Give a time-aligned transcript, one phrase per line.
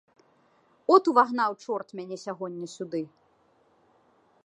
[0.95, 3.01] От увагнаў чорт мяне сягоння сюды!